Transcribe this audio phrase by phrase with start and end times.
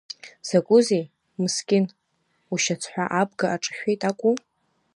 [0.47, 1.03] Закәызеи,
[1.41, 1.85] Мыскьын,
[2.53, 4.33] ушьацҳәа абга аҿашәеит акәу?